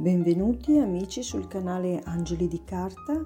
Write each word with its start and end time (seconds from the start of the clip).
Benvenuti 0.00 0.78
amici 0.78 1.22
sul 1.22 1.46
canale 1.46 2.00
Angeli 2.04 2.48
di 2.48 2.62
Carta, 2.64 3.20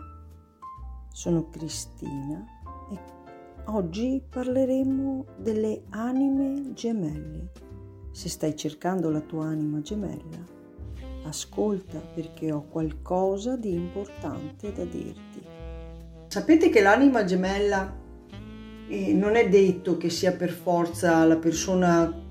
sono 1.08 1.48
Cristina 1.48 2.45
e 2.90 2.98
oggi 3.66 4.21
parleremo 4.29 5.24
delle 5.37 5.84
anime 5.90 6.72
gemelle. 6.72 7.52
Se 8.10 8.29
stai 8.29 8.56
cercando 8.56 9.08
la 9.08 9.21
tua 9.21 9.46
anima 9.46 9.82
gemella, 9.82 10.45
ascolta 11.26 12.01
perché 12.01 12.51
ho 12.51 12.67
qualcosa 12.69 13.56
di 13.56 13.72
importante 13.72 14.72
da 14.72 14.85
dirti. 14.85 15.43
Sapete 16.27 16.70
che 16.70 16.83
l'anima 16.83 17.23
gemella 17.23 17.95
eh, 18.88 19.12
non 19.12 19.37
è 19.37 19.48
detto 19.48 19.97
che 19.97 20.11
sia 20.11 20.33
per 20.33 20.51
forza 20.51 21.25
la 21.25 21.37
persona 21.37 22.23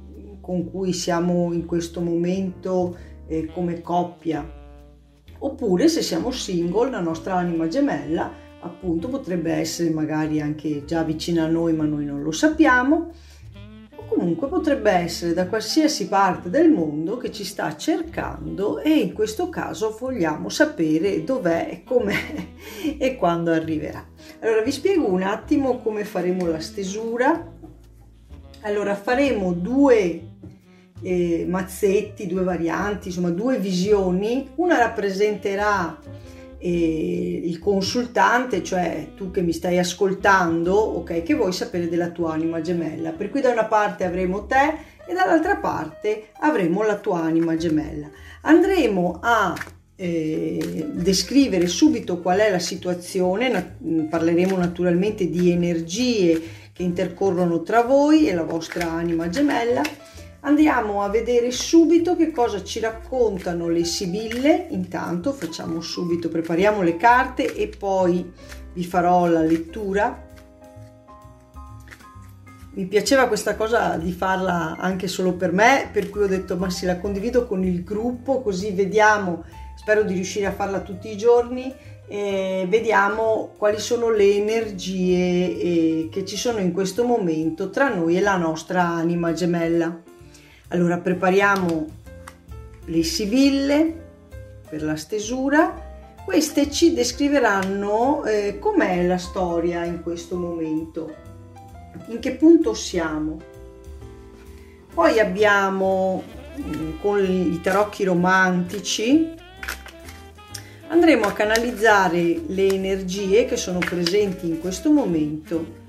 con 0.42 0.70
cui 0.70 0.92
siamo 0.92 1.54
in 1.54 1.66
questo 1.66 2.02
momento 2.02 3.12
eh, 3.28 3.50
come 3.54 3.82
coppia. 3.82 4.62
Oppure 5.40 5.88
se 5.88 6.02
siamo 6.02 6.32
single, 6.32 6.90
la 6.90 7.02
nostra 7.02 7.36
anima 7.36 7.68
gemella 7.68 8.42
appunto 8.64 9.10
potrebbe 9.10 9.52
essere 9.52 9.90
magari 9.90 10.42
anche 10.42 10.86
già 10.86 11.04
vicina 11.04 11.44
a 11.44 11.48
noi 11.48 11.74
ma 11.74 11.84
noi 11.84 12.06
non 12.06 12.22
lo 12.22 12.32
sappiamo 12.32 13.12
o 13.96 14.06
comunque 14.06 14.48
potrebbe 14.48 14.92
essere 14.92 15.34
da 15.34 15.48
qualsiasi 15.48 16.08
parte 16.08 16.50
del 16.50 16.70
mondo 16.70 17.18
che 17.18 17.32
ci 17.32 17.44
sta 17.44 17.76
cercando 17.76 18.80
e 18.80 18.90
in 18.90 19.14
questo 19.14 19.50
caso 19.50 19.96
vogliamo 19.98 20.50
sapere 20.50 21.24
dov'è 21.24 21.82
com'è 21.86 22.48
e 22.98 23.16
quando 23.16 23.52
arriverà. 23.52 24.06
Allora 24.40 24.62
vi 24.62 24.72
spiego 24.72 25.08
un 25.08 25.22
attimo 25.22 25.80
come 25.80 26.04
faremo 26.06 26.48
la 26.48 26.60
stesura. 26.60 27.52
Allora 28.62 28.96
faremo 28.96 29.54
due 29.54 30.33
eh, 31.04 31.46
mazzetti, 31.48 32.26
due 32.26 32.44
varianti, 32.44 33.10
insomma 33.10 33.30
due 33.30 33.60
visioni. 33.60 34.50
Una 34.56 34.78
rappresenterà 34.78 36.00
eh, 36.58 37.42
il 37.44 37.60
consultante, 37.60 38.64
cioè 38.64 39.10
tu 39.16 39.30
che 39.30 39.42
mi 39.42 39.52
stai 39.52 39.78
ascoltando, 39.78 40.74
ok, 40.74 41.22
che 41.22 41.34
vuoi 41.34 41.52
sapere 41.52 41.90
della 41.90 42.10
tua 42.10 42.34
anima 42.34 42.62
gemella. 42.62 43.12
Per 43.12 43.30
cui 43.30 43.42
da 43.42 43.52
una 43.52 43.66
parte 43.66 44.06
avremo 44.06 44.46
te 44.46 44.92
e 45.06 45.14
dall'altra 45.14 45.58
parte 45.58 46.30
avremo 46.40 46.84
la 46.84 46.98
tua 46.98 47.22
anima 47.22 47.58
gemella. 47.58 48.10
Andremo 48.42 49.20
a 49.22 49.54
eh, 49.96 50.90
descrivere 50.94 51.68
subito 51.68 52.20
qual 52.20 52.40
è 52.40 52.50
la 52.50 52.60
situazione, 52.60 53.50
na- 53.50 54.08
parleremo 54.10 54.56
naturalmente 54.56 55.30
di 55.30 55.52
energie 55.52 56.42
che 56.72 56.82
intercorrono 56.82 57.62
tra 57.62 57.84
voi 57.84 58.28
e 58.28 58.34
la 58.34 58.44
vostra 58.44 58.90
anima 58.90 59.30
gemella 59.30 59.82
Andiamo 60.46 61.02
a 61.02 61.08
vedere 61.08 61.52
subito 61.52 62.18
che 62.18 62.32
cosa 62.32 62.62
ci 62.66 62.82
raccontano 62.82 63.70
le 63.70 63.86
sibille. 63.86 64.68
Intanto 64.72 65.32
facciamo 65.32 65.80
subito, 65.80 66.28
prepariamo 66.28 66.82
le 66.82 66.98
carte 66.98 67.56
e 67.56 67.70
poi 67.70 68.30
vi 68.74 68.84
farò 68.84 69.26
la 69.28 69.42
lettura. 69.42 70.32
Mi 72.76 72.86
piaceva 72.88 73.28
questa 73.28 73.56
cosa 73.56 73.96
di 73.96 74.12
farla 74.12 74.76
anche 74.78 75.08
solo 75.08 75.34
per 75.34 75.54
me, 75.54 75.88
per 75.94 76.10
cui 76.10 76.24
ho 76.24 76.28
detto 76.28 76.58
ma 76.58 76.70
sì, 76.70 76.86
la 76.86 76.98
condivido 76.98 77.46
con 77.46 77.64
il 77.64 77.82
gruppo, 77.84 78.42
così 78.42 78.72
vediamo, 78.72 79.46
spero 79.78 80.04
di 80.04 80.14
riuscire 80.14 80.48
a 80.48 80.52
farla 80.52 80.82
tutti 80.82 81.10
i 81.10 81.16
giorni 81.16 81.74
e 82.06 82.66
vediamo 82.68 83.54
quali 83.58 83.80
sono 83.80 84.10
le 84.10 84.36
energie 84.36 85.58
eh, 85.58 86.10
che 86.12 86.26
ci 86.26 86.36
sono 86.36 86.60
in 86.60 86.74
questo 86.74 87.06
momento 87.06 87.70
tra 87.70 87.94
noi 87.94 88.18
e 88.18 88.22
la 88.22 88.36
nostra 88.36 88.84
anima 88.84 89.32
gemella. 89.32 90.03
Allora 90.74 90.98
prepariamo 90.98 91.88
le 92.86 93.04
sibille 93.04 94.02
per 94.68 94.82
la 94.82 94.96
stesura. 94.96 95.92
Queste 96.26 96.72
ci 96.72 96.96
descriveranno 96.96 98.24
eh, 98.24 98.58
com'è 98.58 99.06
la 99.06 99.20
storia 99.20 99.86
in 99.86 100.02
questo 100.02 100.36
momento, 100.36 101.14
in 102.08 102.18
che 102.18 102.32
punto 102.32 102.74
siamo. 102.74 103.40
Poi 104.92 105.20
abbiamo 105.20 106.24
mm, 106.60 107.00
con 107.02 107.24
i 107.24 107.62
tarocchi 107.62 108.04
romantici 108.04 109.30
andremo 110.88 111.26
a 111.26 111.34
canalizzare 111.34 112.42
le 112.48 112.68
energie 112.68 113.46
che 113.46 113.58
sono 113.58 113.78
presenti 113.78 114.48
in 114.48 114.60
questo 114.60 114.92
momento 114.92 115.82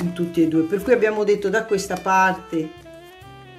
in 0.00 0.12
tutti 0.12 0.42
e 0.42 0.48
due. 0.48 0.62
Per 0.62 0.82
cui 0.82 0.92
abbiamo 0.92 1.22
detto 1.22 1.48
da 1.48 1.64
questa 1.64 1.96
parte 1.96 2.77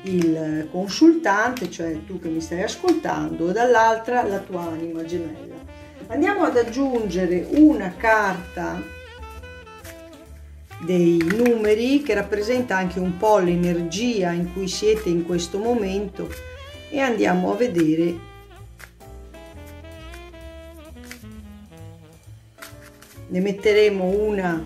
il 0.04 0.68
consultante, 0.72 1.70
cioè 1.70 2.06
tu 2.06 2.20
che 2.20 2.30
mi 2.30 2.42
stai 2.42 2.64
ascoltando, 2.64 3.50
e 3.50 3.54
dall'altra 3.54 4.24
la 4.24 4.40
tua 4.40 4.62
anima 4.62 5.04
gemella. 5.04 5.56
Andiamo 6.08 6.44
ad 6.44 6.58
aggiungere 6.58 7.48
una 7.52 7.94
carta 7.96 8.82
dei 10.82 11.18
numeri 11.18 12.02
che 12.02 12.14
rappresenta 12.14 12.78
anche 12.78 13.00
un 13.00 13.18
po' 13.18 13.38
l'energia 13.40 14.32
in 14.32 14.54
cui 14.54 14.68
siete 14.68 15.10
in 15.10 15.26
questo 15.26 15.60
momento 15.60 16.30
e 16.90 17.00
andiamo 17.00 17.52
a 17.52 17.56
vedere 17.56 18.28
ne 23.28 23.40
metteremo 23.42 24.06
una 24.06 24.66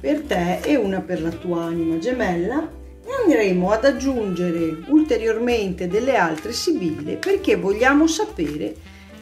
per 0.00 0.22
te 0.22 0.60
e 0.60 0.76
una 0.76 1.00
per 1.00 1.20
la 1.20 1.30
tua 1.30 1.64
anima 1.64 1.98
gemella 1.98 2.78
andremo 3.22 3.70
ad 3.70 3.84
aggiungere 3.84 4.84
ulteriormente 4.88 5.88
delle 5.88 6.16
altre 6.16 6.52
sibille 6.52 7.16
perché 7.16 7.56
vogliamo 7.56 8.06
sapere 8.06 8.74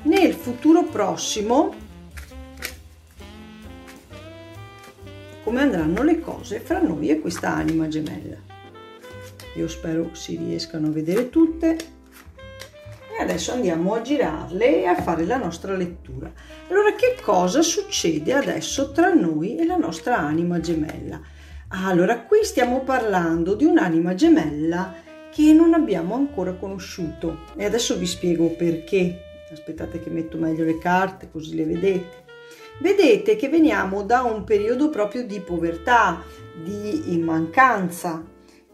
nel 0.02 0.34
futuro 0.34 0.84
prossimo 0.84 1.74
come 5.44 5.60
andranno 5.60 6.02
le 6.02 6.20
cose 6.20 6.60
fra 6.60 6.80
noi 6.80 7.08
e 7.08 7.20
questa 7.20 7.54
anima 7.54 7.88
gemella. 7.88 8.36
Io 9.56 9.68
spero 9.68 10.10
si 10.12 10.36
riescano 10.36 10.88
a 10.88 10.90
vedere 10.90 11.30
tutte 11.30 11.76
e 13.18 13.22
adesso 13.22 13.52
andiamo 13.52 13.94
a 13.94 14.02
girarle 14.02 14.82
e 14.82 14.86
a 14.86 15.00
fare 15.00 15.24
la 15.24 15.38
nostra 15.38 15.74
lettura. 15.74 16.30
Allora 16.68 16.94
che 16.94 17.16
cosa 17.20 17.62
succede 17.62 18.32
adesso 18.34 18.92
tra 18.92 19.12
noi 19.12 19.56
e 19.56 19.64
la 19.64 19.76
nostra 19.76 20.18
anima 20.18 20.60
gemella? 20.60 21.20
Allora, 21.70 22.22
qui 22.22 22.44
stiamo 22.44 22.80
parlando 22.80 23.54
di 23.54 23.66
un'anima 23.66 24.14
gemella 24.14 24.94
che 25.30 25.52
non 25.52 25.74
abbiamo 25.74 26.14
ancora 26.14 26.54
conosciuto 26.54 27.40
e 27.56 27.64
adesso 27.66 27.98
vi 27.98 28.06
spiego 28.06 28.48
perché. 28.50 29.24
Aspettate 29.52 30.00
che 30.00 30.08
metto 30.08 30.38
meglio 30.38 30.64
le 30.64 30.78
carte 30.78 31.30
così 31.30 31.54
le 31.54 31.64
vedete. 31.64 32.24
Vedete 32.80 33.36
che 33.36 33.50
veniamo 33.50 34.02
da 34.02 34.22
un 34.22 34.44
periodo 34.44 34.88
proprio 34.88 35.26
di 35.26 35.40
povertà, 35.40 36.22
di 36.62 37.18
mancanza 37.22 38.24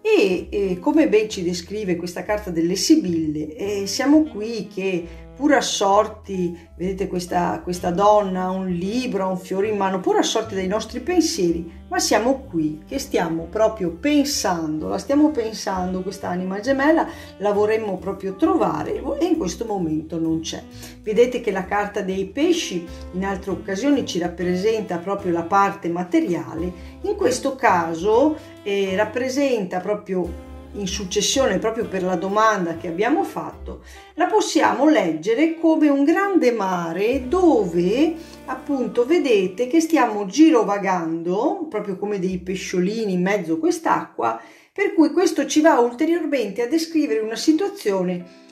e, 0.00 0.48
e 0.50 0.78
come 0.78 1.08
ben 1.08 1.30
ci 1.30 1.42
descrive 1.42 1.96
questa 1.96 2.24
carta 2.24 2.50
delle 2.50 2.76
Sibille, 2.76 3.56
eh, 3.56 3.86
siamo 3.86 4.24
qui 4.24 4.68
che 4.68 5.23
pur 5.34 5.52
assorti, 5.54 6.68
vedete 6.76 7.08
questa, 7.08 7.60
questa 7.62 7.90
donna, 7.90 8.50
un 8.50 8.68
libro, 8.68 9.28
un 9.28 9.38
fiore 9.38 9.68
in 9.68 9.76
mano, 9.76 10.00
pur 10.00 10.16
assorti 10.16 10.54
dai 10.54 10.66
nostri 10.66 11.00
pensieri, 11.00 11.82
ma 11.88 11.98
siamo 11.98 12.42
qui 12.48 12.82
che 12.86 12.98
stiamo 12.98 13.44
proprio 13.44 13.90
pensando, 13.90 14.88
la 14.88 14.98
stiamo 14.98 15.30
pensando 15.30 16.02
questa 16.02 16.28
anima 16.28 16.60
gemella, 16.60 17.06
la 17.38 17.52
vorremmo 17.52 17.98
proprio 17.98 18.36
trovare 18.36 19.02
e 19.18 19.24
in 19.24 19.36
questo 19.36 19.64
momento 19.64 20.18
non 20.18 20.40
c'è. 20.40 20.62
Vedete 21.02 21.40
che 21.40 21.50
la 21.50 21.64
carta 21.64 22.00
dei 22.00 22.26
pesci 22.26 22.86
in 23.12 23.24
altre 23.24 23.50
occasioni 23.50 24.06
ci 24.06 24.18
rappresenta 24.18 24.98
proprio 24.98 25.32
la 25.32 25.44
parte 25.44 25.88
materiale, 25.88 26.72
in 27.02 27.16
questo 27.16 27.56
caso 27.56 28.36
eh, 28.62 28.94
rappresenta 28.96 29.80
proprio 29.80 30.52
in 30.74 30.86
successione 30.86 31.58
proprio 31.58 31.86
per 31.86 32.02
la 32.02 32.16
domanda 32.16 32.76
che 32.76 32.88
abbiamo 32.88 33.24
fatto, 33.24 33.82
la 34.14 34.26
possiamo 34.26 34.88
leggere 34.88 35.58
come 35.58 35.88
un 35.88 36.04
grande 36.04 36.52
mare 36.52 37.28
dove 37.28 38.14
appunto 38.46 39.06
vedete 39.06 39.66
che 39.66 39.80
stiamo 39.80 40.26
girovagando, 40.26 41.66
proprio 41.68 41.96
come 41.96 42.18
dei 42.18 42.38
pesciolini 42.38 43.12
in 43.12 43.22
mezzo 43.22 43.54
a 43.54 43.58
quest'acqua, 43.58 44.40
per 44.72 44.94
cui 44.94 45.10
questo 45.10 45.46
ci 45.46 45.60
va 45.60 45.78
ulteriormente 45.78 46.62
a 46.62 46.66
descrivere 46.66 47.20
una 47.20 47.36
situazione 47.36 48.42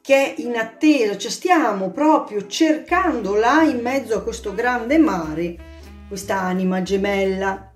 che 0.00 0.34
è 0.34 0.40
in 0.40 0.56
attesa, 0.56 1.16
cioè 1.16 1.30
stiamo 1.30 1.90
proprio 1.90 2.46
cercando 2.46 3.34
là 3.34 3.62
in 3.62 3.80
mezzo 3.80 4.16
a 4.16 4.22
questo 4.22 4.54
grande 4.54 4.98
mare, 4.98 5.56
questa 6.08 6.38
anima 6.40 6.82
gemella 6.82 7.72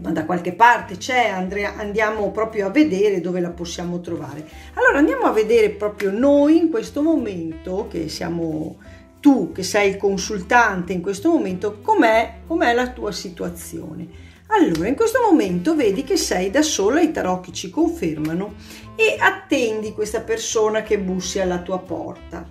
ma 0.00 0.10
da 0.10 0.24
qualche 0.24 0.52
parte 0.52 0.96
c'è, 0.96 1.28
Andrea, 1.28 1.76
andiamo 1.76 2.30
proprio 2.30 2.66
a 2.66 2.70
vedere 2.70 3.20
dove 3.20 3.40
la 3.40 3.50
possiamo 3.50 4.00
trovare. 4.00 4.46
Allora 4.74 4.98
andiamo 4.98 5.24
a 5.24 5.32
vedere 5.32 5.70
proprio 5.70 6.10
noi 6.10 6.58
in 6.58 6.70
questo 6.70 7.02
momento, 7.02 7.86
che 7.90 8.08
siamo 8.08 8.78
tu 9.20 9.52
che 9.52 9.62
sei 9.62 9.90
il 9.90 9.96
consultante 9.96 10.92
in 10.92 11.00
questo 11.00 11.30
momento, 11.30 11.80
com'è, 11.80 12.40
com'è 12.46 12.74
la 12.74 12.90
tua 12.90 13.12
situazione. 13.12 14.06
Allora, 14.48 14.86
in 14.86 14.94
questo 14.94 15.20
momento 15.22 15.74
vedi 15.74 16.04
che 16.04 16.18
sei 16.18 16.50
da 16.50 16.60
sola, 16.62 17.00
i 17.00 17.10
tarocchi 17.10 17.52
ci 17.52 17.70
confermano, 17.70 18.54
e 18.94 19.16
attendi 19.18 19.92
questa 19.92 20.20
persona 20.20 20.82
che 20.82 20.98
bussi 20.98 21.40
alla 21.40 21.58
tua 21.58 21.78
porta. 21.78 22.46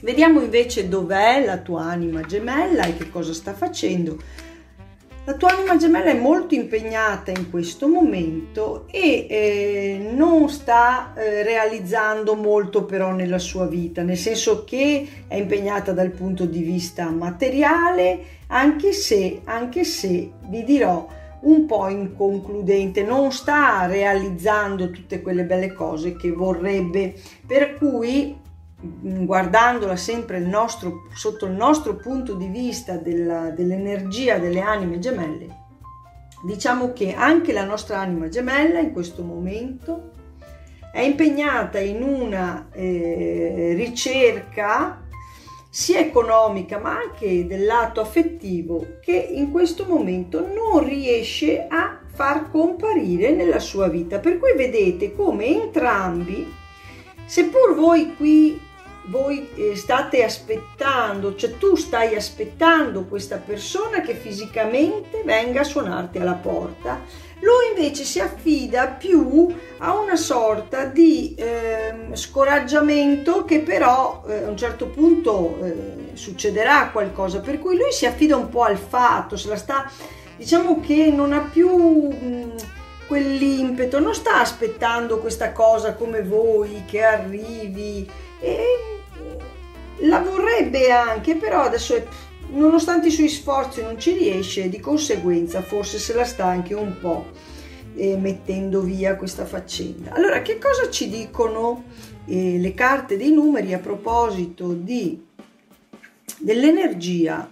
Vediamo 0.00 0.40
invece 0.40 0.88
dov'è 0.88 1.44
la 1.44 1.58
tua 1.58 1.82
anima 1.82 2.22
gemella 2.22 2.84
e 2.84 2.96
che 2.96 3.10
cosa 3.10 3.32
sta 3.32 3.52
facendo. 3.52 4.18
La 5.26 5.32
tua 5.36 5.52
anima 5.52 5.78
gemella 5.78 6.10
è 6.10 6.18
molto 6.18 6.54
impegnata 6.54 7.30
in 7.30 7.48
questo 7.48 7.88
momento 7.88 8.86
e 8.90 9.26
eh, 9.26 10.10
non 10.12 10.50
sta 10.50 11.14
eh, 11.14 11.42
realizzando 11.42 12.34
molto 12.34 12.84
però 12.84 13.10
nella 13.10 13.38
sua 13.38 13.66
vita, 13.66 14.02
nel 14.02 14.18
senso 14.18 14.64
che 14.64 15.08
è 15.26 15.36
impegnata 15.36 15.92
dal 15.92 16.10
punto 16.10 16.44
di 16.44 16.62
vista 16.62 17.08
materiale, 17.08 18.18
anche 18.48 18.92
se, 18.92 19.40
anche 19.44 19.84
se 19.84 20.30
vi 20.42 20.62
dirò 20.62 21.08
un 21.40 21.64
po' 21.64 21.88
inconcludente, 21.88 23.02
non 23.02 23.32
sta 23.32 23.86
realizzando 23.86 24.90
tutte 24.90 25.22
quelle 25.22 25.44
belle 25.44 25.72
cose 25.72 26.16
che 26.16 26.32
vorrebbe, 26.32 27.14
per 27.46 27.76
cui 27.78 28.42
guardandola 29.24 29.96
sempre 29.96 30.38
il 30.38 30.46
nostro, 30.46 31.06
sotto 31.14 31.46
il 31.46 31.52
nostro 31.52 31.96
punto 31.96 32.34
di 32.34 32.48
vista 32.48 32.96
della, 32.96 33.50
dell'energia 33.50 34.38
delle 34.38 34.60
anime 34.60 34.98
gemelle, 34.98 35.62
diciamo 36.44 36.92
che 36.92 37.14
anche 37.14 37.52
la 37.52 37.64
nostra 37.64 37.98
anima 37.98 38.28
gemella 38.28 38.78
in 38.78 38.92
questo 38.92 39.22
momento 39.22 40.10
è 40.92 41.00
impegnata 41.00 41.78
in 41.80 42.02
una 42.02 42.68
eh, 42.70 43.72
ricerca 43.76 45.02
sia 45.68 45.98
economica 45.98 46.78
ma 46.78 46.98
anche 46.98 47.48
del 47.48 47.64
lato 47.64 48.00
affettivo 48.00 48.98
che 49.00 49.16
in 49.16 49.50
questo 49.50 49.86
momento 49.86 50.46
non 50.46 50.84
riesce 50.84 51.66
a 51.68 51.98
far 52.12 52.48
comparire 52.48 53.32
nella 53.32 53.58
sua 53.58 53.88
vita. 53.88 54.20
Per 54.20 54.38
cui 54.38 54.54
vedete 54.56 55.12
come 55.16 55.46
entrambi, 55.46 56.46
seppur 57.24 57.74
voi 57.74 58.14
qui 58.14 58.60
voi 59.06 59.48
eh, 59.54 59.76
state 59.76 60.24
aspettando, 60.24 61.34
cioè 61.34 61.58
tu 61.58 61.76
stai 61.76 62.14
aspettando 62.14 63.04
questa 63.04 63.36
persona 63.36 64.00
che 64.00 64.14
fisicamente 64.14 65.22
venga 65.24 65.60
a 65.60 65.64
suonarti 65.64 66.18
alla 66.18 66.34
porta, 66.34 67.00
lui 67.40 67.76
invece 67.76 68.04
si 68.04 68.20
affida 68.20 68.86
più 68.86 69.54
a 69.78 69.98
una 69.98 70.16
sorta 70.16 70.86
di 70.86 71.34
eh, 71.36 71.94
scoraggiamento 72.14 73.44
che 73.44 73.60
però 73.60 74.24
eh, 74.26 74.44
a 74.44 74.48
un 74.48 74.56
certo 74.56 74.86
punto 74.86 75.58
eh, 75.62 76.12
succederà 76.14 76.88
qualcosa, 76.90 77.40
per 77.40 77.58
cui 77.58 77.76
lui 77.76 77.92
si 77.92 78.06
affida 78.06 78.36
un 78.36 78.48
po' 78.48 78.62
al 78.62 78.78
fatto, 78.78 79.36
se 79.36 79.48
la 79.48 79.56
sta, 79.56 79.90
diciamo 80.36 80.80
che 80.80 81.10
non 81.10 81.32
ha 81.32 81.40
più... 81.40 81.68
Mh, 82.08 82.52
quell'impeto, 83.06 84.00
non 84.00 84.14
sta 84.14 84.40
aspettando 84.40 85.18
questa 85.18 85.52
cosa 85.52 85.92
come 85.92 86.22
voi 86.22 86.84
che 86.86 87.02
arrivi 87.02 88.10
e 88.40 88.93
la 90.00 90.20
vorrebbe 90.20 90.90
anche, 90.90 91.36
però 91.36 91.62
adesso 91.62 91.94
è, 91.94 92.06
nonostante 92.50 93.08
i 93.08 93.12
suoi 93.12 93.28
sforzi 93.28 93.82
non 93.82 93.98
ci 93.98 94.12
riesce, 94.12 94.68
di 94.68 94.80
conseguenza 94.80 95.62
forse 95.62 95.98
se 95.98 96.14
la 96.14 96.24
sta 96.24 96.46
anche 96.46 96.74
un 96.74 96.98
po' 97.00 97.26
eh, 97.96 98.16
mettendo 98.16 98.80
via 98.80 99.16
questa 99.16 99.44
faccenda. 99.44 100.12
Allora, 100.12 100.42
che 100.42 100.58
cosa 100.58 100.90
ci 100.90 101.08
dicono 101.08 101.84
eh, 102.26 102.58
le 102.58 102.74
carte 102.74 103.16
dei 103.16 103.30
numeri 103.30 103.72
a 103.72 103.78
proposito 103.78 104.72
di, 104.72 105.24
dell'energia 106.38 107.50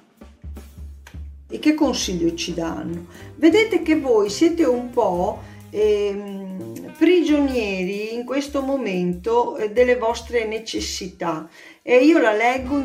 e 1.48 1.58
che 1.58 1.74
consiglio 1.74 2.34
ci 2.34 2.54
danno? 2.54 3.06
Vedete 3.36 3.82
che 3.82 3.98
voi 3.98 4.30
siete 4.30 4.64
un 4.64 4.90
po' 4.90 5.40
ehm, 5.70 6.94
prigionieri 6.96 8.14
in 8.14 8.24
questo 8.24 8.62
momento 8.62 9.56
eh, 9.56 9.70
delle 9.70 9.96
vostre 9.96 10.46
necessità 10.46 11.48
e 11.82 12.04
io 12.04 12.18
la 12.18 12.32
leggo 12.32 12.84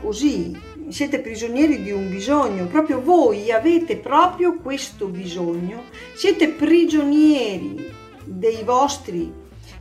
così, 0.00 0.58
siete 0.88 1.20
prigionieri 1.20 1.80
di 1.80 1.92
un 1.92 2.10
bisogno, 2.10 2.66
proprio 2.66 3.00
voi 3.00 3.52
avete 3.52 3.96
proprio 3.96 4.56
questo 4.56 5.06
bisogno, 5.06 5.84
siete 6.14 6.48
prigionieri 6.48 7.90
dei 8.24 8.64
vostri, 8.64 9.32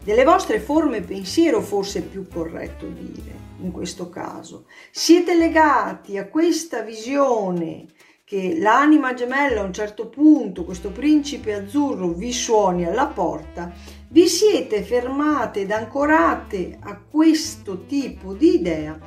delle 0.03 0.23
vostre 0.23 0.59
forme 0.59 1.01
pensiero, 1.01 1.59
forse 1.61 1.99
è 1.99 2.03
più 2.03 2.27
corretto 2.27 2.85
dire 2.85 3.39
in 3.61 3.71
questo 3.71 4.09
caso. 4.09 4.65
Siete 4.91 5.35
legati 5.35 6.17
a 6.17 6.27
questa 6.27 6.81
visione 6.81 7.87
che 8.23 8.57
l'anima 8.59 9.13
gemella 9.13 9.61
a 9.61 9.65
un 9.65 9.73
certo 9.73 10.07
punto, 10.07 10.63
questo 10.63 10.91
principe 10.91 11.53
azzurro, 11.53 12.09
vi 12.09 12.31
suoni 12.31 12.85
alla 12.85 13.07
porta 13.07 13.73
vi 14.11 14.27
siete 14.27 14.81
fermate 14.81 15.61
ed 15.61 15.71
ancorate 15.71 16.77
a 16.81 16.99
questo 17.09 17.85
tipo 17.85 18.33
di 18.33 18.55
idea 18.55 18.99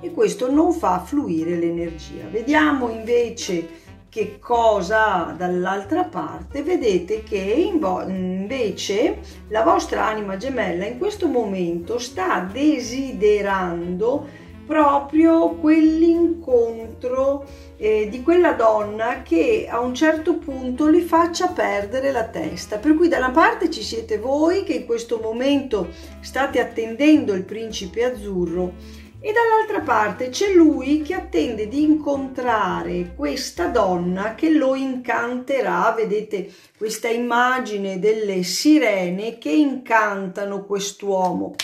e 0.00 0.12
questo 0.12 0.48
non 0.48 0.72
fa 0.72 1.00
fluire 1.00 1.56
l'energia. 1.56 2.28
Vediamo 2.30 2.88
invece 2.88 3.82
che 4.08 4.38
cosa 4.38 5.34
dall'altra 5.36 6.04
parte. 6.04 6.62
Vedete 6.62 7.24
che 7.24 7.36
invece 7.36 9.18
la 9.48 9.64
vostra 9.64 10.06
anima 10.06 10.36
gemella 10.36 10.86
in 10.86 10.98
questo 10.98 11.26
momento 11.26 11.98
sta 11.98 12.38
desiderando 12.38 14.28
proprio 14.66 15.50
quell'incontro 15.50 17.46
eh, 17.76 18.08
di 18.08 18.22
quella 18.22 18.52
donna 18.52 19.22
che 19.22 19.66
a 19.68 19.80
un 19.80 19.94
certo 19.94 20.36
punto 20.36 20.88
li 20.88 21.00
faccia 21.00 21.48
perdere 21.48 22.12
la 22.12 22.24
testa. 22.24 22.78
Per 22.78 22.94
cui 22.94 23.08
da 23.08 23.18
una 23.18 23.30
parte 23.30 23.70
ci 23.70 23.82
siete 23.82 24.18
voi 24.18 24.64
che 24.64 24.74
in 24.74 24.86
questo 24.86 25.18
momento 25.22 25.88
state 26.20 26.60
attendendo 26.60 27.34
il 27.34 27.44
principe 27.44 28.04
azzurro 28.04 29.02
e 29.26 29.32
dall'altra 29.32 29.80
parte 29.80 30.28
c'è 30.28 30.52
lui 30.52 31.00
che 31.00 31.14
attende 31.14 31.66
di 31.66 31.82
incontrare 31.82 33.14
questa 33.16 33.68
donna 33.68 34.34
che 34.34 34.50
lo 34.50 34.74
incanterà. 34.74 35.94
Vedete 35.96 36.52
questa 36.76 37.08
immagine 37.08 37.98
delle 37.98 38.42
sirene 38.42 39.38
che 39.38 39.50
incantano 39.50 40.66
quest'uomo. 40.66 41.54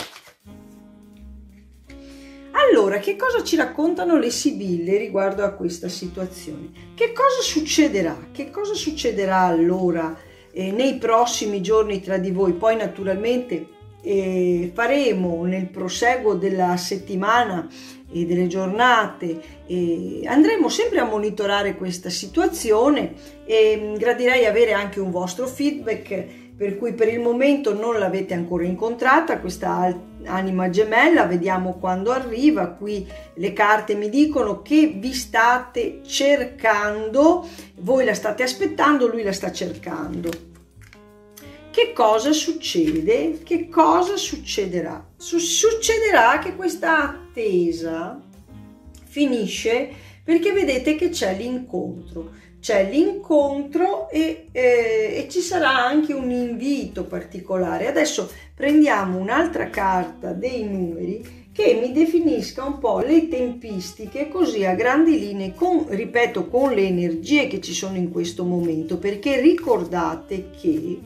Allora, 2.53 2.99
che 2.99 3.17
cosa 3.17 3.43
ci 3.45 3.57
raccontano 3.57 4.19
le 4.19 4.31
Sibille 4.31 4.97
riguardo 4.97 5.45
a 5.45 5.51
questa 5.51 5.89
situazione? 5.89 6.71
Che 6.95 7.13
cosa 7.13 7.43
succederà? 7.43 8.29
Che 8.33 8.51
cosa 8.51 8.75
succederà 8.75 9.41
allora 9.41 10.17
eh, 10.53 10.73
nei 10.73 10.99
prossimi 10.99 11.63
giorni 11.63 12.01
tra 12.01 12.19
di 12.19 12.31
voi? 12.31 12.53
Poi 12.55 12.77
naturalmente 12.77 13.67
eh, 14.03 14.71
faremo 14.75 15.45
nel 15.45 15.69
proseguo 15.69 16.35
della 16.35 16.77
settimana 16.77 17.69
e 18.13 18.25
delle 18.25 18.49
giornate 18.49 19.41
e 19.67 20.23
andremo 20.25 20.69
sempre 20.69 20.99
a 20.99 21.05
monitorare 21.05 21.77
questa 21.77 22.11
situazione 22.11 23.13
e 23.45 23.79
mm, 23.81 23.95
gradirei 23.95 24.47
avere 24.47 24.73
anche 24.73 24.99
un 24.99 25.11
vostro 25.11 25.47
feedback 25.47 26.25
per 26.57 26.77
cui 26.77 26.93
per 26.93 27.09
il 27.09 27.21
momento 27.21 27.73
non 27.73 27.99
l'avete 27.99 28.35
ancora 28.35 28.65
incontrata 28.65 29.39
questa 29.39 30.09
anima 30.25 30.71
gemella, 30.71 31.27
vediamo 31.27 31.79
quando 31.79 32.11
arriva, 32.13 32.69
qui 32.69 33.07
le 33.35 33.53
carte 33.53 33.95
mi 33.95 34.09
dicono 34.09 34.63
che 34.63 34.95
vi 34.97 35.13
state 35.13 36.01
cercando, 36.05 37.47
voi 37.77 38.05
la 38.05 38.15
state 38.15 38.43
aspettando, 38.43 39.07
lui 39.07 39.23
la 39.23 39.33
sta 39.33 39.53
cercando. 39.53 40.31
Che 41.71 41.93
cosa 41.93 42.33
succede? 42.33 43.43
Che 43.43 43.69
cosa 43.69 44.17
succederà? 44.17 45.07
Succederà 45.17 46.39
che 46.39 46.57
questa 46.57 47.03
attesa 47.11 48.21
finisce 49.05 49.89
perché 50.23 50.53
vedete 50.53 50.95
che 50.95 51.09
c'è 51.09 51.37
l'incontro 51.37 52.49
c'è 52.61 52.89
l'incontro 52.91 54.11
e, 54.11 54.49
ci 55.41 55.47
sarà 55.47 55.87
anche 55.87 56.13
un 56.13 56.31
invito 56.31 57.05
particolare. 57.05 57.89
Adesso 57.89 58.31
prendiamo 58.55 59.17
un'altra 59.17 59.71
carta 59.71 60.33
dei 60.33 60.65
numeri 60.65 61.49
che 61.51 61.79
mi 61.81 61.93
definisca 61.93 62.63
un 62.63 62.79
po' 62.79 62.99
le 62.99 63.27
tempistiche 63.27 64.29
così 64.29 64.67
a 64.67 64.75
grandi 64.75 65.19
linee, 65.19 65.55
con, 65.55 65.87
ripeto, 65.89 66.47
con 66.47 66.75
le 66.75 66.87
energie 66.87 67.47
che 67.47 67.63
ci 67.63 67.73
sono 67.73 67.97
in 67.97 68.11
questo 68.11 68.45
momento, 68.45 68.99
perché 68.99 69.41
ricordate 69.41 70.51
che 70.61 70.99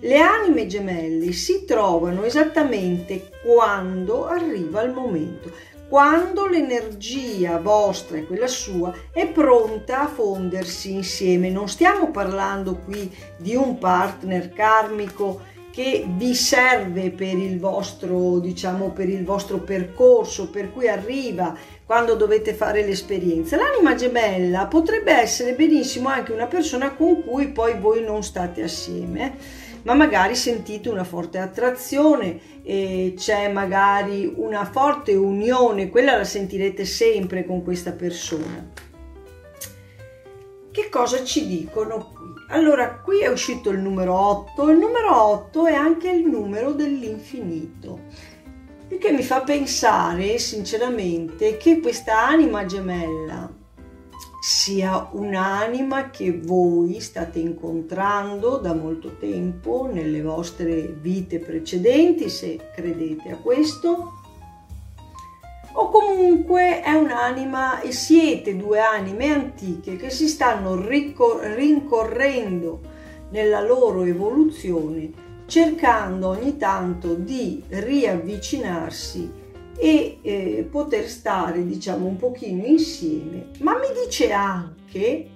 le 0.00 0.18
anime 0.18 0.66
gemelle 0.66 1.32
si 1.32 1.64
trovano 1.66 2.24
esattamente 2.24 3.30
quando 3.44 4.24
arriva 4.26 4.80
il 4.80 4.92
momento 4.92 5.52
quando 5.94 6.48
l'energia 6.48 7.60
vostra 7.60 8.16
e 8.16 8.26
quella 8.26 8.48
sua 8.48 8.92
è 9.12 9.28
pronta 9.28 10.00
a 10.00 10.08
fondersi 10.08 10.92
insieme. 10.92 11.50
Non 11.50 11.68
stiamo 11.68 12.10
parlando 12.10 12.80
qui 12.84 13.08
di 13.36 13.54
un 13.54 13.78
partner 13.78 14.52
karmico 14.52 15.42
che 15.70 16.04
vi 16.04 16.34
serve 16.34 17.10
per 17.10 17.34
il 17.34 17.60
vostro, 17.60 18.40
diciamo, 18.40 18.90
per 18.90 19.08
il 19.08 19.24
vostro 19.24 19.58
percorso, 19.58 20.50
per 20.50 20.72
cui 20.72 20.88
arriva 20.88 21.56
quando 21.86 22.16
dovete 22.16 22.54
fare 22.54 22.84
l'esperienza. 22.84 23.56
L'anima 23.56 23.94
gemella 23.94 24.66
potrebbe 24.66 25.12
essere 25.12 25.54
benissimo 25.54 26.08
anche 26.08 26.32
una 26.32 26.46
persona 26.46 26.90
con 26.94 27.22
cui 27.22 27.52
poi 27.52 27.78
voi 27.78 28.02
non 28.02 28.24
state 28.24 28.64
assieme, 28.64 29.36
ma 29.84 29.94
magari 29.94 30.34
sentite 30.34 30.88
una 30.88 31.04
forte 31.04 31.38
attrazione, 31.38 32.62
e 32.62 33.14
c'è 33.16 33.50
magari 33.50 34.30
una 34.36 34.64
forte 34.64 35.14
unione, 35.14 35.88
quella 35.88 36.16
la 36.16 36.24
sentirete 36.24 36.84
sempre 36.84 37.46
con 37.46 37.62
questa 37.62 37.92
persona. 37.92 38.72
Che 40.70 40.88
cosa 40.90 41.22
ci 41.22 41.46
dicono 41.46 42.10
qui? 42.12 42.22
Allora, 42.48 42.98
qui 43.00 43.20
è 43.20 43.28
uscito 43.28 43.70
il 43.70 43.78
numero 43.78 44.14
8, 44.14 44.70
il 44.70 44.78
numero 44.78 45.16
8 45.16 45.66
è 45.66 45.72
anche 45.72 46.10
il 46.10 46.26
numero 46.26 46.72
dell'infinito, 46.72 48.00
il 48.88 48.98
che 48.98 49.12
mi 49.12 49.22
fa 49.22 49.40
pensare 49.40 50.38
sinceramente 50.38 51.56
che 51.56 51.80
questa 51.80 52.26
anima 52.26 52.66
gemella 52.66 53.62
sia 54.46 55.08
un'anima 55.12 56.10
che 56.10 56.38
voi 56.38 57.00
state 57.00 57.38
incontrando 57.38 58.58
da 58.58 58.74
molto 58.74 59.16
tempo 59.16 59.88
nelle 59.90 60.20
vostre 60.20 60.82
vite 61.00 61.38
precedenti, 61.38 62.28
se 62.28 62.72
credete 62.74 63.30
a 63.30 63.36
questo, 63.36 64.12
o 65.72 65.88
comunque 65.88 66.82
è 66.82 66.92
un'anima 66.92 67.80
e 67.80 67.90
siete 67.90 68.54
due 68.54 68.80
anime 68.80 69.32
antiche 69.32 69.96
che 69.96 70.10
si 70.10 70.28
stanno 70.28 70.76
rincorrendo 70.76 72.80
nella 73.30 73.62
loro 73.62 74.02
evoluzione 74.02 75.10
cercando 75.46 76.28
ogni 76.28 76.58
tanto 76.58 77.14
di 77.14 77.62
riavvicinarsi 77.66 79.43
e 79.76 80.18
eh, 80.22 80.68
poter 80.70 81.08
stare 81.08 81.64
diciamo 81.66 82.06
un 82.06 82.16
pochino 82.16 82.64
insieme 82.64 83.48
ma 83.58 83.72
mi 83.74 83.88
dice 84.04 84.32
anche 84.32 85.28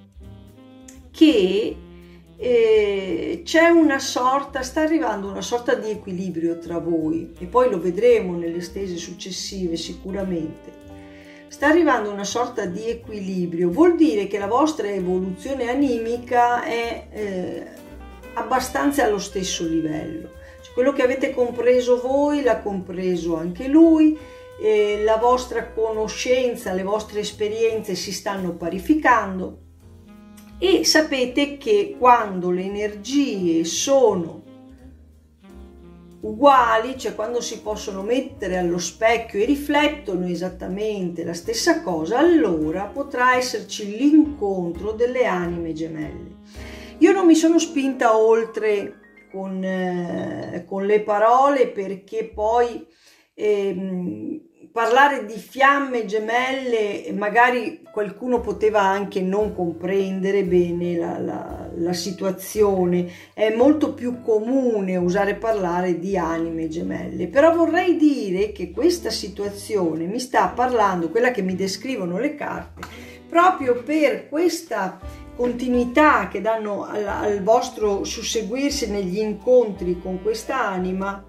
che 1.11 1.77
e 2.41 3.43
c'è 3.45 3.69
una 3.69 3.99
sorta, 3.99 4.63
sta 4.63 4.83
arrivando 4.83 5.29
una 5.29 5.43
sorta 5.43 5.75
di 5.75 5.91
equilibrio 5.91 6.59
tra 6.59 6.79
voi 6.79 7.33
e 7.37 7.47
poi 7.47 7.69
lo 7.69 7.81
vedremo 7.81 8.37
nelle 8.37 8.61
stese 8.61 8.97
successive 8.97 9.75
sicuramente. 9.75 10.77
Sta 11.49 11.67
arrivando 11.67 12.13
una 12.13 12.23
sorta 12.23 12.65
di 12.67 12.89
equilibrio, 12.89 13.71
vuol 13.71 13.97
dire 13.97 14.29
che 14.29 14.39
la 14.39 14.47
vostra 14.47 14.89
evoluzione 14.89 15.69
animica 15.69 16.63
è 16.63 17.09
eh, 17.11 17.67
abbastanza 18.39 19.05
allo 19.05 19.19
stesso 19.19 19.65
livello. 19.65 20.31
Cioè, 20.61 20.73
quello 20.73 20.93
che 20.93 21.03
avete 21.03 21.33
compreso 21.33 22.01
voi 22.01 22.43
l'ha 22.43 22.61
compreso 22.61 23.37
anche 23.37 23.69
lui, 23.69 24.19
eh, 24.61 25.03
la 25.05 25.17
vostra 25.17 25.71
conoscenza, 25.71 26.73
le 26.73 26.83
vostre 26.83 27.21
esperienze 27.21 27.95
si 27.95 28.13
stanno 28.13 28.55
parificando 28.55 29.67
e 30.59 30.85
sapete 30.85 31.57
che 31.57 31.95
quando 31.97 32.51
le 32.51 32.65
energie 32.65 33.65
sono 33.65 34.43
uguali, 36.21 36.99
cioè 36.99 37.15
quando 37.15 37.41
si 37.41 37.61
possono 37.61 38.03
mettere 38.03 38.59
allo 38.59 38.79
specchio 38.79 39.41
e 39.41 39.45
riflettono 39.45 40.27
esattamente 40.27 41.23
la 41.23 41.35
stessa 41.35 41.81
cosa, 41.83 42.19
allora 42.19 42.87
potrà 42.87 43.37
esserci 43.37 43.97
l'incontro 43.97 44.91
delle 44.91 45.27
anime 45.27 45.73
gemelle. 45.73 46.37
Io 46.99 47.13
non 47.13 47.27
mi 47.27 47.37
sono 47.37 47.59
spinta 47.59 48.17
oltre 48.17 49.27
con, 49.31 49.63
eh, 49.63 50.65
con 50.67 50.85
le 50.85 51.01
parole 51.01 51.69
perché 51.69 52.25
poi 52.25 52.85
eh, 53.35 54.41
parlare 54.73 55.25
di 55.25 55.39
fiamme 55.39 56.07
gemelle, 56.07 57.13
magari 57.13 57.83
qualcuno 57.91 58.41
poteva 58.41 58.81
anche 58.81 59.21
non 59.21 59.55
comprendere 59.55 60.43
bene 60.45 60.97
la, 60.97 61.19
la, 61.19 61.71
la, 61.73 61.93
situazione, 61.93 63.09
è 63.33 63.55
molto 63.55 63.95
più 63.95 64.21
comune 64.21 64.97
usare 64.97 65.37
parlare 65.37 65.99
di 65.99 66.17
anime 66.17 66.69
gemelle, 66.69 67.29
però 67.29 67.55
vorrei 67.55 67.97
dire 67.97 68.53
che 68.53 68.71
questa 68.73 69.11
situazione 69.11 70.07
mi 70.07 70.19
sta 70.19 70.49
parlando, 70.49 71.11
quella 71.11 71.31
che 71.31 71.43
mi 71.43 71.55
descrivono 71.55 72.19
le 72.19 72.35
carte, 72.35 72.81
proprio 73.29 73.83
per 73.83 74.29
questa 74.29 74.99
continuità 75.39 76.27
che 76.27 76.41
danno 76.41 76.83
al, 76.83 77.07
al 77.07 77.43
vostro 77.45 78.03
susseguirsi 78.03 78.91
negli 78.91 79.19
incontri 79.19 80.01
con 80.03 80.21
questa 80.21 80.67
anima 80.67 81.25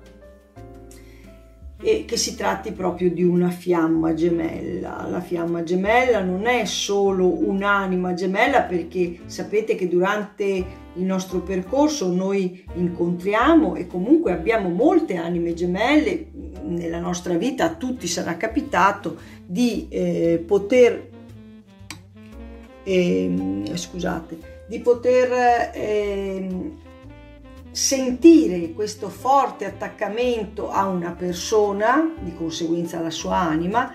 e 1.79 2.05
che 2.05 2.17
si 2.17 2.35
tratti 2.35 2.71
proprio 2.71 3.11
di 3.11 3.23
una 3.23 3.51
fiamma 3.51 4.15
gemella. 4.15 5.05
La 5.07 5.21
fiamma 5.21 5.61
gemella 5.61 6.23
non 6.23 6.47
è 6.47 6.65
solo 6.65 7.27
un'anima 7.27 8.15
gemella 8.15 8.63
perché 8.63 9.19
sapete 9.27 9.75
che 9.75 9.87
durante 9.87 10.43
il 10.95 11.03
nostro 11.03 11.41
percorso 11.41 12.11
noi 12.11 12.65
incontriamo 12.73 13.75
e 13.75 13.85
comunque 13.85 14.31
abbiamo 14.31 14.69
molte 14.69 15.17
anime 15.17 15.53
gemelle 15.53 16.31
nella 16.63 16.99
nostra 16.99 17.35
vita, 17.35 17.65
a 17.65 17.75
tutti 17.75 18.07
sarà 18.07 18.37
capitato 18.37 19.17
di 19.45 19.87
eh, 19.89 20.43
poter 20.45 21.08
eh, 22.83 23.63
scusate, 23.73 24.63
di 24.67 24.79
poter 24.79 25.71
eh, 25.73 26.47
sentire 27.71 28.71
questo 28.73 29.09
forte 29.09 29.65
attaccamento 29.65 30.69
a 30.69 30.87
una 30.87 31.11
persona, 31.11 32.13
di 32.19 32.35
conseguenza 32.35 32.99
alla 32.99 33.09
sua 33.09 33.37
anima, 33.37 33.93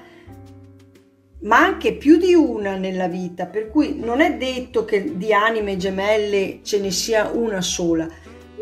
ma 1.42 1.58
anche 1.58 1.94
più 1.94 2.16
di 2.16 2.34
una 2.34 2.76
nella 2.76 3.08
vita, 3.08 3.46
per 3.46 3.70
cui 3.70 3.98
non 3.98 4.20
è 4.20 4.36
detto 4.36 4.84
che 4.84 5.16
di 5.16 5.32
anime 5.32 5.76
gemelle 5.76 6.60
ce 6.62 6.80
ne 6.80 6.90
sia 6.90 7.30
una 7.30 7.60
sola, 7.60 8.08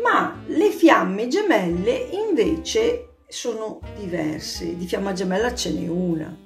ma 0.01 0.43
le 0.47 0.69
fiamme 0.69 1.27
gemelle 1.27 2.09
invece 2.11 3.13
sono 3.27 3.79
diverse, 3.97 4.75
di 4.75 4.85
fiamma 4.85 5.13
gemella 5.13 5.55
ce 5.55 5.71
n'è 5.71 5.87
una. 5.87 6.37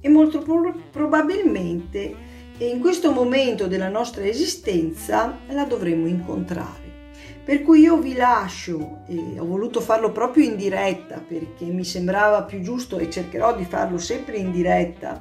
E 0.00 0.08
molto 0.08 0.44
probabilmente 0.90 2.25
in 2.64 2.80
questo 2.80 3.12
momento 3.12 3.66
della 3.66 3.90
nostra 3.90 4.24
esistenza 4.24 5.40
la 5.48 5.64
dovremo 5.64 6.06
incontrare. 6.06 6.84
Per 7.44 7.62
cui 7.62 7.80
io 7.80 7.98
vi 7.98 8.14
lascio, 8.14 9.02
e 9.06 9.38
ho 9.38 9.44
voluto 9.44 9.80
farlo 9.80 10.10
proprio 10.10 10.44
in 10.44 10.56
diretta 10.56 11.22
perché 11.24 11.66
mi 11.66 11.84
sembrava 11.84 12.42
più 12.44 12.60
giusto 12.60 12.98
e 12.98 13.10
cercherò 13.10 13.54
di 13.54 13.64
farlo 13.64 13.98
sempre 13.98 14.38
in 14.38 14.50
diretta, 14.50 15.20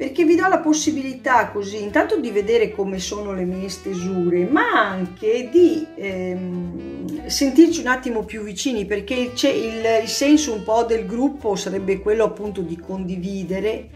perché 0.00 0.24
vi 0.24 0.34
do 0.34 0.48
la 0.48 0.60
possibilità 0.60 1.50
così 1.50 1.82
intanto 1.82 2.18
di 2.18 2.30
vedere 2.30 2.70
come 2.70 2.98
sono 2.98 3.34
le 3.34 3.44
mie 3.44 3.68
stesure, 3.68 4.46
ma 4.46 4.70
anche 4.72 5.50
di 5.52 5.86
ehm, 5.94 7.26
sentirci 7.26 7.80
un 7.80 7.88
attimo 7.88 8.24
più 8.24 8.40
vicini, 8.42 8.86
perché 8.86 9.12
il, 9.12 9.32
il, 9.34 10.00
il 10.00 10.08
senso 10.08 10.54
un 10.54 10.62
po' 10.62 10.84
del 10.84 11.04
gruppo 11.04 11.54
sarebbe 11.54 12.00
quello 12.00 12.24
appunto 12.24 12.62
di 12.62 12.78
condividere 12.78 13.88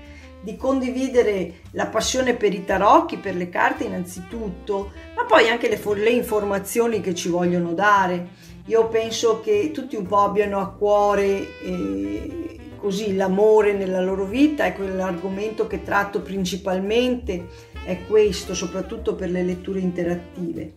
di 0.42 0.58
condividere 0.58 1.60
la 1.70 1.86
passione 1.86 2.34
per 2.34 2.52
i 2.52 2.66
tarocchi, 2.66 3.16
per 3.16 3.34
le 3.34 3.48
carte 3.48 3.84
innanzitutto, 3.84 4.92
ma 5.16 5.24
poi 5.24 5.48
anche 5.48 5.70
le, 5.70 5.80
le 5.94 6.10
informazioni 6.10 7.00
che 7.00 7.14
ci 7.14 7.30
vogliono 7.30 7.72
dare. 7.72 8.28
Io 8.66 8.88
penso 8.88 9.40
che 9.40 9.70
tutti 9.72 9.96
un 9.96 10.04
po' 10.04 10.18
abbiano 10.18 10.60
a 10.60 10.68
cuore 10.68 11.60
eh, 11.62 12.58
così 12.84 13.16
l'amore 13.16 13.72
nella 13.72 14.02
loro 14.02 14.26
vita, 14.26 14.66
ecco 14.66 14.82
l'argomento 14.82 15.66
che 15.66 15.82
tratto 15.82 16.20
principalmente 16.20 17.46
è 17.82 18.04
questo, 18.06 18.52
soprattutto 18.52 19.14
per 19.14 19.30
le 19.30 19.42
letture 19.42 19.80
interattive. 19.80 20.74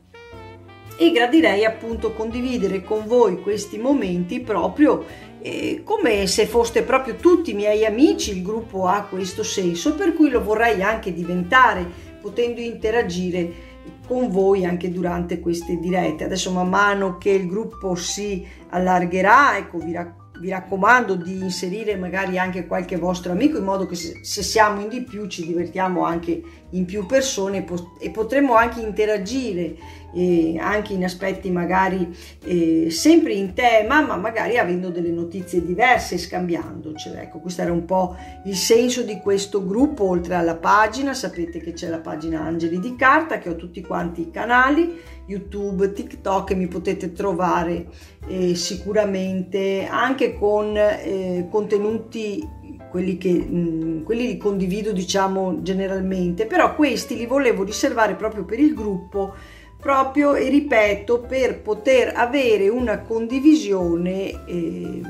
E 0.97 1.11
gradirei 1.11 1.65
appunto 1.65 2.13
condividere 2.13 2.81
con 2.81 3.05
voi 3.07 3.41
questi 3.41 3.77
momenti 3.77 4.39
proprio 4.39 5.03
eh, 5.41 5.81
come 5.83 6.27
se 6.27 6.45
foste 6.45 6.83
proprio 6.83 7.15
tutti 7.15 7.51
i 7.51 7.55
miei 7.55 7.85
amici, 7.85 8.31
il 8.31 8.41
gruppo 8.41 8.85
ha 8.85 9.05
questo 9.09 9.43
senso, 9.43 9.93
per 9.93 10.13
cui 10.13 10.29
lo 10.29 10.41
vorrei 10.41 10.81
anche 10.81 11.11
diventare, 11.11 11.85
potendo 12.21 12.61
interagire 12.61 13.75
con 14.07 14.29
voi 14.29 14.63
anche 14.63 14.89
durante 14.93 15.41
queste 15.41 15.77
dirette. 15.77 16.23
Adesso 16.23 16.51
man 16.51 16.69
mano 16.69 17.17
che 17.17 17.31
il 17.31 17.47
gruppo 17.47 17.95
si 17.95 18.47
allargherà, 18.69 19.57
ecco, 19.57 19.77
vi, 19.79 19.91
rac- 19.91 20.26
vi 20.39 20.49
raccomando 20.49 21.15
di 21.15 21.39
inserire 21.39 21.95
magari 21.95 22.37
anche 22.37 22.67
qualche 22.67 22.97
vostro 22.97 23.31
amico 23.31 23.57
in 23.57 23.63
modo 23.63 23.85
che 23.85 23.95
se, 23.95 24.21
siamo 24.21 24.81
in 24.81 24.89
di 24.89 25.01
più 25.01 25.27
ci 25.27 25.45
divertiamo 25.45 26.03
anche 26.03 26.41
in 26.71 26.85
più 26.85 27.05
persone 27.05 27.65
e 27.99 28.09
potremo 28.11 28.55
anche 28.55 28.81
interagire 28.81 29.75
eh, 30.17 30.57
anche 30.59 30.93
in 30.93 31.03
aspetti 31.03 31.51
magari 31.51 32.09
eh, 32.43 32.89
sempre 32.89 33.33
in 33.33 33.53
tema, 33.53 34.01
ma 34.01 34.15
magari 34.15 34.57
avendo 34.57 34.89
delle 34.89 35.11
notizie 35.11 35.63
diverse 35.63 36.15
e 36.15 36.17
scambiandocele. 36.17 37.21
Ecco, 37.21 37.39
questo 37.39 37.61
era 37.61 37.71
un 37.71 37.85
po' 37.85 38.15
il 38.45 38.55
senso 38.55 39.03
di 39.03 39.19
questo 39.19 39.63
gruppo, 39.63 40.05
oltre 40.05 40.33
alla 40.33 40.55
pagina, 40.55 41.13
sapete 41.13 41.59
che 41.59 41.73
c'è 41.73 41.87
la 41.87 41.99
pagina 41.99 42.41
Angeli 42.41 42.79
di 42.79 42.95
Carta, 42.95 43.37
che 43.37 43.49
ho 43.49 43.55
tutti 43.55 43.81
quanti 43.81 44.21
i 44.21 44.31
canali, 44.31 44.99
YouTube, 45.27 45.93
TikTok, 45.93 46.49
e 46.51 46.55
mi 46.55 46.67
potete 46.67 47.13
trovare 47.13 47.85
eh, 48.27 48.55
sicuramente 48.55 49.85
anche 49.87 50.33
con 50.33 50.75
eh, 50.75 51.47
contenuti 51.51 52.55
quelli 52.89 53.17
che 53.17 53.31
mh, 53.33 54.03
quelli 54.03 54.27
li 54.27 54.37
condivido 54.37 54.93
diciamo 54.93 55.61
generalmente 55.61 56.45
però 56.45 56.73
questi 56.73 57.17
li 57.17 57.25
volevo 57.25 57.63
riservare 57.63 58.15
proprio 58.15 58.45
per 58.45 58.59
il 58.59 58.73
gruppo 58.73 59.33
proprio 59.79 60.35
e 60.35 60.49
ripeto 60.49 61.21
per 61.21 61.61
poter 61.61 62.13
avere 62.15 62.67
una 62.67 63.01
condivisione 63.01 64.45
eh, 64.45 65.01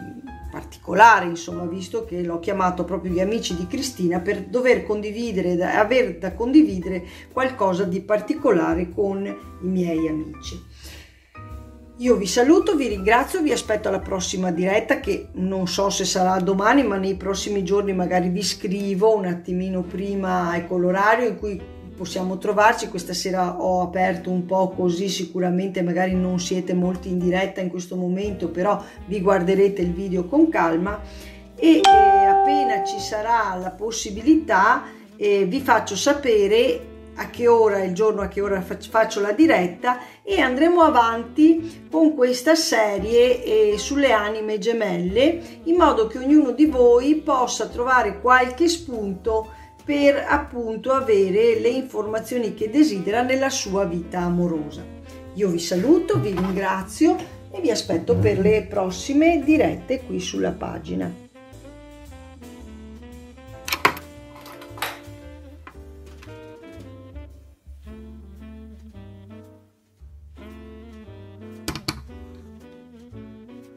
particolare 0.51 1.25
insomma 1.25 1.65
visto 1.65 2.05
che 2.05 2.23
l'ho 2.23 2.39
chiamato 2.39 2.83
proprio 2.83 3.11
gli 3.11 3.19
amici 3.19 3.55
di 3.55 3.67
Cristina 3.67 4.19
per 4.19 4.45
dover 4.45 4.85
condividere 4.85 5.55
da, 5.55 5.79
aver 5.79 6.17
da 6.17 6.33
condividere 6.33 7.05
qualcosa 7.31 7.83
di 7.83 8.01
particolare 8.01 8.89
con 8.89 9.25
i 9.25 9.67
miei 9.67 10.07
amici. 10.07 10.65
Io 11.99 12.15
vi 12.15 12.27
saluto, 12.27 12.75
vi 12.75 12.89
ringrazio, 12.89 13.41
vi 13.41 13.51
aspetto 13.51 13.87
alla 13.87 13.99
prossima 13.99 14.51
diretta 14.51 14.99
che 14.99 15.29
non 15.33 15.67
so 15.67 15.89
se 15.89 16.05
sarà 16.05 16.39
domani, 16.39 16.83
ma 16.83 16.97
nei 16.97 17.15
prossimi 17.15 17.63
giorni 17.63 17.91
magari 17.91 18.29
vi 18.29 18.43
scrivo 18.43 19.15
un 19.15 19.25
attimino 19.25 19.81
prima 19.81 20.55
ecco 20.55 20.77
l'orario 20.77 21.27
in 21.27 21.37
cui 21.37 21.59
possiamo 21.97 22.37
trovarci. 22.37 22.87
Questa 22.87 23.13
sera 23.13 23.59
ho 23.59 23.81
aperto 23.81 24.29
un 24.29 24.45
po' 24.45 24.69
così, 24.69 25.09
sicuramente 25.09 25.81
magari 25.81 26.13
non 26.13 26.39
siete 26.39 26.73
molti 26.73 27.09
in 27.09 27.17
diretta 27.17 27.59
in 27.59 27.69
questo 27.69 27.95
momento, 27.95 28.49
però 28.49 28.81
vi 29.07 29.19
guarderete 29.19 29.81
il 29.81 29.91
video 29.91 30.25
con 30.25 30.47
calma 30.49 31.01
e 31.55 31.81
eh, 31.83 32.25
appena 32.25 32.83
ci 32.83 32.99
sarà 32.99 33.55
la 33.59 33.71
possibilità 33.71 34.83
eh, 35.17 35.45
vi 35.45 35.59
faccio 35.59 35.95
sapere 35.95 36.95
a 37.15 37.31
che 37.31 37.47
ora, 37.47 37.83
il 37.83 37.93
giorno 37.93 38.21
a 38.21 38.27
che 38.27 38.41
ora 38.41 38.61
faccio 38.61 39.19
la 39.19 39.31
diretta 39.31 39.99
e 40.21 40.39
andremo 40.39 40.81
avanti 40.81 41.87
con 41.89 42.13
questa 42.13 42.53
serie 42.53 43.43
eh, 43.43 43.77
sulle 43.79 44.11
anime 44.11 44.59
gemelle 44.59 45.61
in 45.63 45.75
modo 45.75 46.05
che 46.05 46.19
ognuno 46.19 46.51
di 46.51 46.67
voi 46.67 47.15
possa 47.15 47.67
trovare 47.67 48.21
qualche 48.21 48.67
spunto 48.67 49.49
per 49.87 50.25
appunto 50.27 50.91
avere 50.91 51.61
le 51.61 51.69
informazioni 51.69 52.53
che 52.53 52.69
desidera 52.69 53.21
nella 53.21 53.49
sua 53.49 53.85
vita 53.85 54.19
amorosa. 54.19 54.83
Io 55.35 55.47
vi 55.47 55.59
saluto, 55.59 56.19
vi 56.19 56.31
ringrazio 56.31 57.15
e 57.49 57.61
vi 57.61 57.71
aspetto 57.71 58.17
per 58.17 58.37
le 58.37 58.67
prossime 58.69 59.41
dirette 59.41 60.01
qui 60.01 60.19
sulla 60.19 60.51
pagina. 60.51 61.26